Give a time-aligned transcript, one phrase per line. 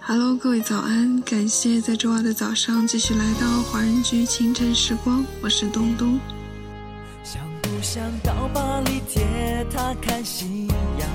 [0.00, 1.20] Hello，各位早安！
[1.22, 6.18] 感谢在周二的早上继续来到华人居清晨时光，我是东东。
[7.22, 10.66] 想不想到巴黎铁塔看夕
[10.98, 11.08] 阳，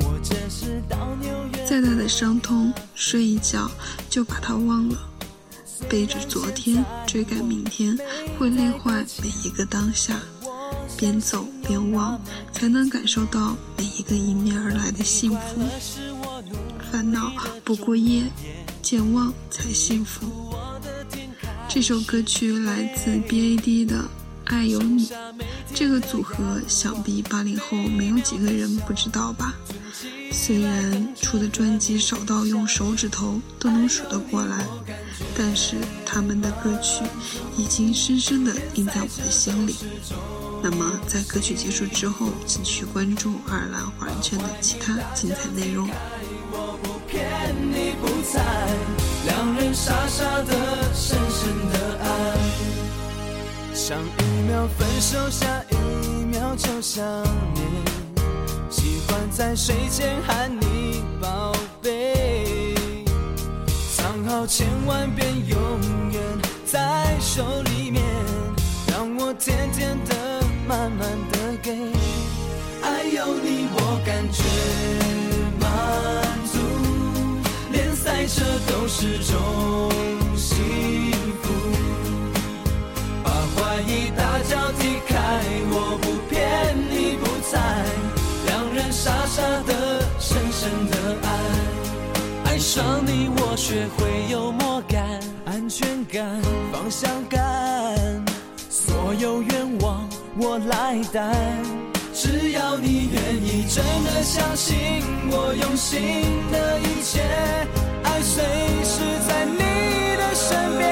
[0.00, 1.64] 或者是到纽约？
[1.64, 3.70] 再大的伤痛，睡一觉
[4.10, 4.98] 就把它忘了。
[5.88, 7.96] 背着昨天追赶明天，
[8.38, 10.18] 会累坏每一个当下。
[10.96, 12.18] 边走边忘，
[12.52, 15.60] 才能感受到每一个迎面而来的幸福。
[16.90, 17.32] 烦恼
[17.64, 18.22] 不过夜，
[18.82, 20.54] 健忘才幸福。
[21.68, 23.96] 这首歌曲来自 BAD 的
[24.44, 25.06] 《爱有你》，
[25.74, 29.54] 这个组合想必八零后没有几个人不知道吧？
[30.32, 34.64] 虽然出的专辑少到用手指头都能数得过来，
[35.36, 37.02] 但是他们的歌曲
[37.56, 39.74] 已经深深地印在我的心里。
[40.62, 45.88] 那么，在歌曲结束之后，请去关注爱尔兰华人圈的其他精彩内容。
[48.32, 48.42] 在
[49.24, 50.52] 两人傻傻的、
[50.92, 52.06] 深深的爱，
[53.72, 57.04] 上一秒分手，下一秒就想
[57.54, 57.64] 念，
[58.68, 62.74] 喜欢在睡前喊你宝贝，
[63.96, 65.58] 藏好千万遍，永
[66.10, 66.20] 远
[66.64, 68.02] 在手里面，
[68.88, 71.70] 让我甜甜的、慢慢的给，
[72.82, 75.05] 爱有你，我感觉。
[78.98, 79.36] 是种
[80.34, 80.56] 幸
[81.42, 81.52] 福，
[83.22, 85.14] 把怀疑大脚踢开，
[85.68, 87.84] 我不骗你不猜，
[88.46, 91.28] 两人傻傻的、深深的爱，
[92.46, 96.40] 爱上你我学会幽默感、安全感、
[96.72, 97.38] 方向感，
[98.70, 100.08] 所有愿望
[100.38, 101.36] 我来担，
[102.14, 106.00] 只要你愿意，真的相信我用心
[106.50, 107.85] 的一切。
[108.28, 108.42] 谁
[108.82, 109.58] 是在你
[110.16, 110.84] 的身边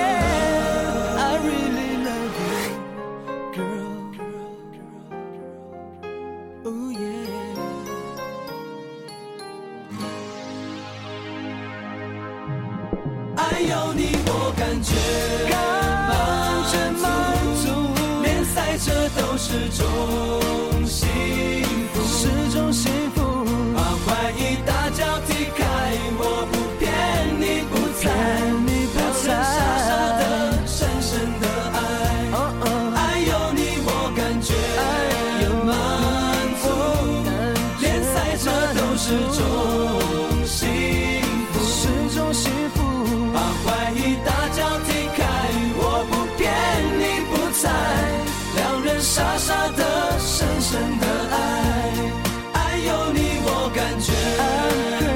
[1.18, 2.54] ？I really love you,
[3.52, 3.90] girl.
[6.64, 7.26] Oh yeah.
[13.36, 14.94] 爱有你，我感觉
[16.08, 16.14] 满
[16.70, 16.72] 足，
[17.02, 17.04] 满
[17.56, 17.64] 足。
[18.22, 18.86] 连赛车
[19.20, 20.43] 都是种。
[39.06, 39.20] 是种
[40.46, 40.66] 幸
[41.52, 42.80] 福，是种幸福。
[43.34, 45.20] 把怀疑大脚踢开，
[45.76, 45.78] 我
[46.08, 46.42] 不骗
[46.98, 47.68] 你，不在。
[48.56, 51.36] 两人傻傻的、深深的爱，
[52.54, 54.08] 爱有你我感觉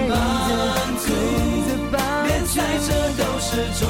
[0.07, 0.13] 满
[1.01, 1.09] 足
[1.91, 1.97] 的，
[2.27, 3.49] 连猜这都是
[3.81, 3.89] 种。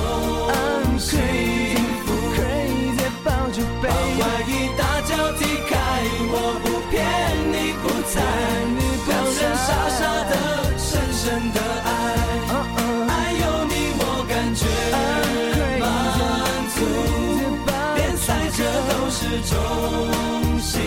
[19.42, 20.80] 种幸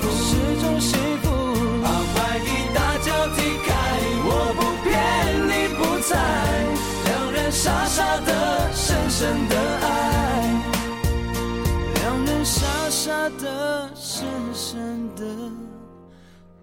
[0.00, 0.08] 福。
[0.10, 1.30] 是种幸福。
[1.82, 3.70] 把怀疑大脚踢开
[4.26, 4.90] 我不骗
[5.48, 6.12] 你不在。
[7.04, 9.86] 两人傻傻的深深的爱。
[11.94, 15.22] 两人傻傻的深深的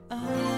[0.10, 0.51] 爱。